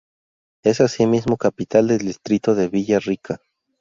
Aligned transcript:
Es 0.63 0.81
asimismo 0.81 1.37
capital 1.37 1.87
del 1.89 1.99
distrito 1.99 2.55
de 2.55 2.69
Villa 2.69 2.97
Rica. 2.99 3.39